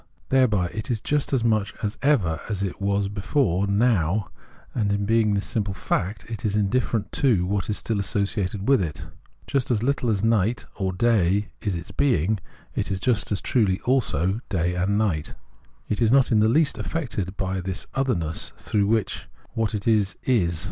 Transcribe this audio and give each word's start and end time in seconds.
Thereby 0.29 0.65
it 0.69 0.89
is 0.89 0.99
just 0.99 1.31
as 1.31 1.43
much 1.43 1.75
as 1.83 1.95
ever 2.01 2.41
it 2.49 2.81
was 2.81 3.07
before, 3.07 3.67
Now, 3.67 4.31
and 4.73 4.91
in 4.91 5.05
being 5.05 5.35
this 5.35 5.45
simple 5.45 5.75
fact, 5.75 6.25
it 6.27 6.43
is 6.43 6.55
indifferent 6.55 7.11
to 7.21 7.45
what 7.45 7.69
is 7.69 7.77
still 7.77 7.99
associated 7.99 8.67
with 8.67 8.81
it; 8.81 9.03
just 9.45 9.69
as 9.69 9.83
little 9.83 10.09
as 10.09 10.23
night 10.23 10.65
or 10.73 10.91
day 10.91 11.49
is 11.61 11.75
its 11.75 11.91
being, 11.91 12.39
it 12.73 12.89
is 12.89 12.99
just 12.99 13.31
as 13.31 13.41
truly 13.41 13.79
also 13.81 14.39
day 14.49 14.73
and 14.73 14.97
night; 14.97 15.35
it 15.87 16.01
is 16.01 16.11
not 16.11 16.31
in 16.31 16.39
the 16.39 16.49
least 16.49 16.79
affected 16.79 17.37
by 17.37 17.61
this 17.61 17.85
otherness 17.93 18.53
through 18.57 18.87
which 18.87 19.17
it 19.17 19.21
is 19.21 19.25
what 19.53 19.75
it 19.75 19.85
94 19.85 19.93
Phenomenology 19.93 20.05
of 20.37 20.43
Mind 20.45 20.49
is. 20.49 20.59